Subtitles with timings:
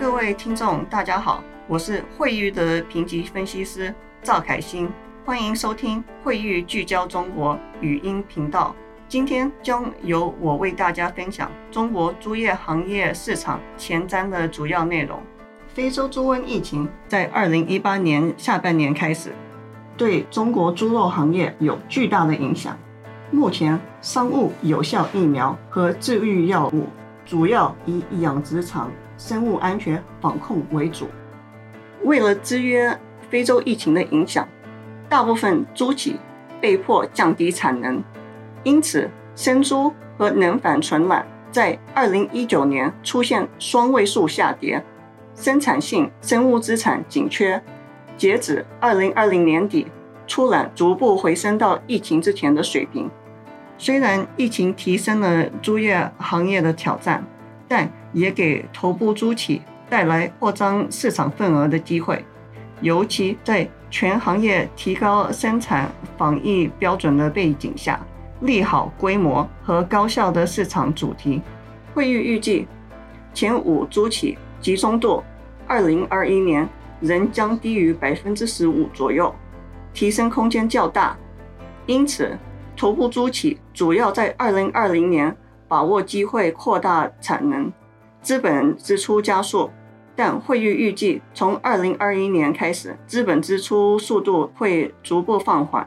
[0.00, 3.92] 各位听众，大家好，我是惠誉的评级分析师
[4.22, 4.88] 赵凯欣，
[5.24, 8.72] 欢迎收听惠誉聚焦中国语音频道。
[9.08, 15.20] 今天将由我为大家分享中国猪业行业市场前瞻的主要内容。
[15.66, 19.32] 非洲猪瘟疫情在二零一八年下半年开始，
[19.96, 22.78] 对中国猪肉行业有巨大的影响。
[23.32, 26.86] 目前，商务有效疫苗和治愈药物
[27.26, 31.08] 主要以养殖场生物安全防控为主。
[32.04, 34.48] 为了制约非洲疫情的影响，
[35.08, 36.16] 大部分猪企
[36.60, 38.02] 被迫降低产能。
[38.62, 44.82] 因此，生猪和能繁存卵在二零一九年出现双位数下跌，
[45.34, 47.62] 生产性生物资产紧缺。
[48.16, 49.86] 截止二零二零年底，
[50.26, 53.10] 出栏逐步回升到疫情之前的水平。
[53.76, 57.24] 虽然疫情提升了猪业行业的挑战，
[57.68, 62.24] 但也给头部猪企带来扩张市场份额的机会，
[62.80, 68.00] 尤其在全行业提高生产防疫标准的背景下。
[68.42, 71.42] 利好规模和高效的市场主题。
[71.92, 72.68] 会议预计，
[73.34, 75.24] 前五猪企集中度，
[75.66, 76.68] 二零二一年
[77.00, 79.34] 仍将低于百分之十五左右，
[79.92, 81.16] 提升空间较大。
[81.86, 82.38] 因此，
[82.76, 85.36] 头部猪企主要在二零二零年
[85.68, 87.70] 把握机会扩大产能，
[88.22, 89.70] 资本支出加速。
[90.16, 95.86] 但会议预计，从二零二一年开始，资本支出速度会逐步放缓。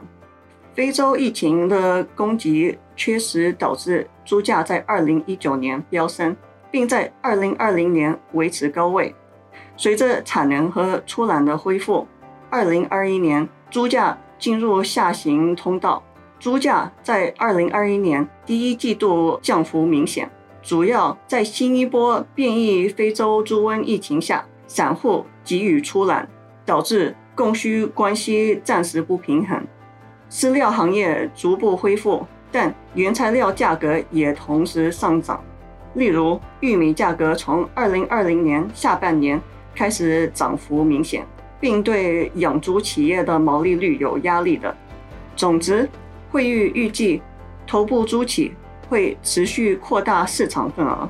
[0.72, 6.34] 非洲疫情的供给缺失导致猪价在二零一九年飙升，
[6.70, 9.14] 并在二零二零年维持高位。
[9.76, 12.08] 随着产能和出栏的恢复，
[12.48, 16.02] 二零二一年猪价进入下行通道。
[16.42, 20.28] 猪价在二零二一年第一季度降幅明显，
[20.60, 26.28] 主要在新一波变异非洲猪瘟疫情下，散户急于出栏，
[26.66, 29.64] 导致供需关系暂时不平衡。
[30.28, 35.40] 饲料行业逐步恢复，但原材料价格也同时上涨。
[35.94, 39.40] 例如，玉米价格从2020年下半年
[39.76, 41.24] 开始涨幅明显，
[41.60, 44.76] 并对养猪企业的毛利率有压力的。
[45.36, 45.88] 总之，
[46.32, 47.20] 会议预计
[47.66, 48.54] 头部猪企
[48.88, 51.08] 会持续扩大市场份额，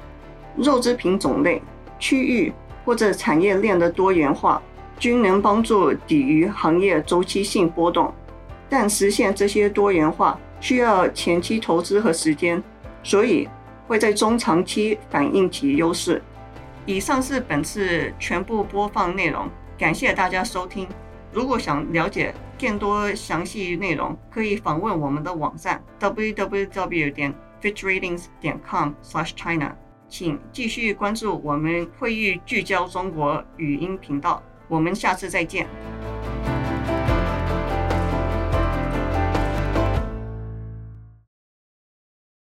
[0.57, 1.63] 肉制品种类、
[2.01, 2.53] 区域
[2.85, 4.61] 或者产业链的多元化
[4.99, 8.13] 均能帮助抵御行业周期性波动。
[8.69, 12.61] 但实现这些多元化需要前期投资和时间，
[13.05, 13.49] 所以
[13.87, 16.21] 会在中长期反映其优势。
[16.85, 20.89] 以上是本次全部播放内容，感谢大家收听。
[21.33, 29.75] 如果想了解更多详细内容，可以访问我们的网站 www 点 fitreadings 点 com/china。
[30.09, 34.43] 请继续关注我们会议聚焦中国语音频道。
[34.69, 35.67] 我们下次再见。